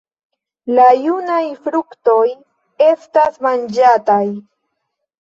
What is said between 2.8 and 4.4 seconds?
estas manĝataj.